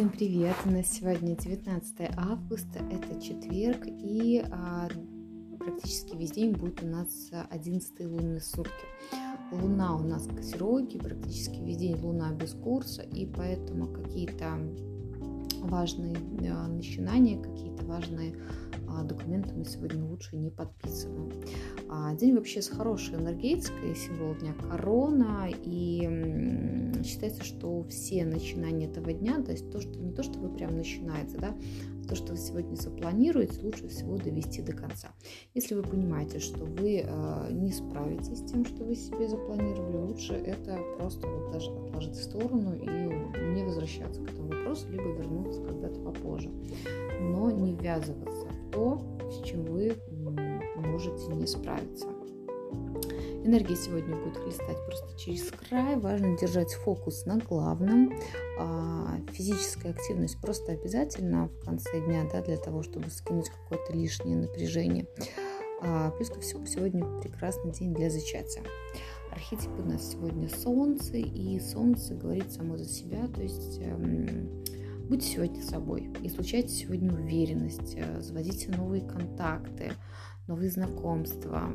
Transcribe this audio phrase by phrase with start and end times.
[0.00, 0.56] Всем привет!
[0.64, 4.88] У нас сегодня 19 августа, это четверг, и а,
[5.58, 8.72] практически весь день будет у нас 11 лунные сутки.
[9.52, 14.58] Луна у нас в Козероге, практически весь день Луна без курса, и поэтому какие-то
[15.58, 16.16] важные
[16.50, 18.36] а, начинания, какие-то важные
[19.04, 21.32] документы мы сегодня лучше не подписываем.
[21.88, 29.12] А, день вообще с хорошей энергетикой, символ дня корона, и считается, что все начинания этого
[29.12, 31.56] дня, то есть то, что не то, что вы прям начинаете, да,
[32.04, 35.08] а то, что вы сегодня запланируете, лучше всего довести до конца.
[35.54, 37.04] Если вы понимаете, что вы
[37.50, 42.22] не справитесь с тем, что вы себе запланировали, лучше это просто вот даже отложить в
[42.22, 42.86] сторону и
[43.54, 46.50] не возвращаться к этому вопросу, либо вернуться когда-то попозже.
[47.20, 49.96] Но не ввязываться то, с чем вы
[50.76, 52.06] можете не справиться.
[53.42, 55.96] Энергия сегодня будет хлестать просто через край.
[55.96, 58.12] Важно держать фокус на главном.
[58.58, 64.36] А, физическая активность просто обязательно в конце дня да, для того, чтобы скинуть какое-то лишнее
[64.36, 65.06] напряжение.
[65.82, 68.62] А, плюс ко всему, сегодня прекрасный день для зачатия.
[69.30, 74.62] Архетип у нас сегодня Солнце, и Солнце говорит само за себя, то есть эм,
[75.10, 79.90] Будьте сегодня собой, излучайте сегодня уверенность, э, заводите новые контакты,
[80.46, 81.74] новые знакомства.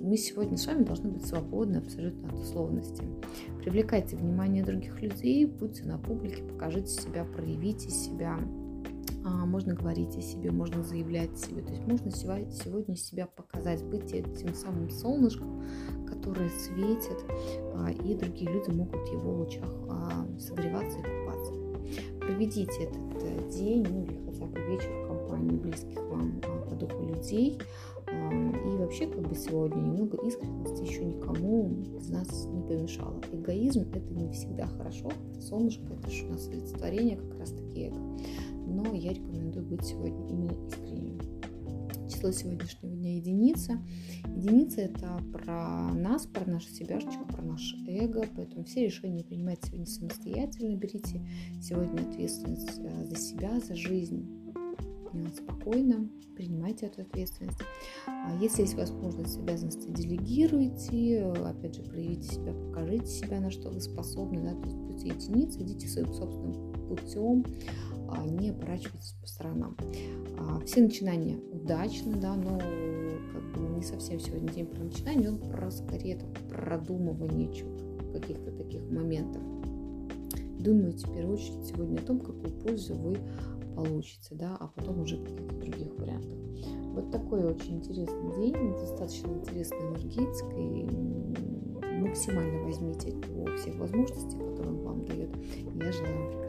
[0.00, 3.04] Мы сегодня с вами должны быть свободны абсолютно от условностей.
[3.62, 8.38] Привлекайте внимание других людей, будьте на публике, покажите себя, проявите себя.
[9.26, 11.60] А, можно говорить о себе, можно заявлять о себе.
[11.60, 15.66] То есть можно сегодня себя показать, быть тем самым солнышком,
[16.06, 17.26] которое светит,
[17.74, 21.69] а, и другие люди могут в его лучах а, согреваться и купаться
[22.20, 26.74] проведите этот э, день, ну или хотя бы вечер в компании близких вам а, по
[26.74, 27.58] духу людей.
[28.10, 33.20] И вообще, как бы сегодня немного искренности еще никому из нас не помешало.
[33.32, 35.10] Эгоизм это не всегда хорошо.
[35.40, 38.00] Солнышко это же у нас олицетворение как раз таки эго.
[38.66, 41.19] Но я рекомендую быть сегодня именно искренним.
[42.20, 43.78] Число сегодняшнего дня единица.
[44.36, 48.26] Единица это про нас, про нашу себяшечку, про наше эго.
[48.36, 50.76] Поэтому все решения принимайте сегодня самостоятельно.
[50.76, 51.26] Берите
[51.62, 54.28] сегодня ответственность э, за себя, за жизнь
[55.34, 57.58] спокойно, принимайте эту ответственность.
[58.06, 63.80] А если есть возможность, обязанности делегируйте, опять же, проявите себя, покажите себя, на что вы
[63.80, 67.44] способны, да, то есть будьте единицей, идите своим собственным путем,
[68.26, 69.76] не оборачивайтесь по сторонам.
[70.38, 75.38] А, все начинания удачны, да, но как бы не совсем сегодня день про начинание, он
[75.38, 77.48] про скорее там, продумывание
[78.12, 79.42] каких-то таких моментов.
[80.58, 83.16] Думайте в первую очередь сегодня о том, какую пользу вы
[83.74, 86.38] получите, да, а потом уже каких-то других вариантов.
[86.92, 94.38] Вот такой очень интересный день, достаточно интересная энергетика, и максимально возьмите от него всех возможностей,
[94.38, 95.30] которые он вам дает.
[95.74, 96.39] Я желаю вам.